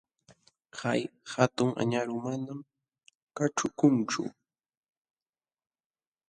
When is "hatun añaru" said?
1.31-2.15